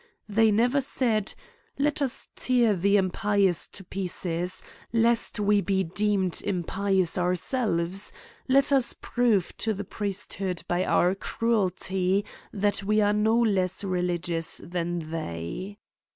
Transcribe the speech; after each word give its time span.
They 0.27 0.49
never 0.49 0.81
said, 0.81 1.35
let 1.77 2.01
us 2.01 2.29
tear 2.35 2.75
the 2.75 2.97
impious 2.97 3.67
to 3.67 3.83
pieces, 3.83 4.63
lest 4.91 5.39
we 5.39 5.61
be 5.61 5.83
deemed 5.83 6.41
impious 6.43 7.19
ourselves— 7.19 8.11
let 8.49 8.71
us 8.71 8.93
prove 8.93 9.55
to 9.57 9.75
the 9.75 9.85
priesthood 9.85 10.63
by 10.67 10.85
our 10.85 11.13
cruelty, 11.13 12.25
that 12.51 12.81
we 12.83 12.99
are 12.99 13.13
not 13.13 13.45
less 13.45 13.83
re 13.83 14.01
ligious 14.01 14.57
than 14.65 15.11
they.'' 15.11 15.77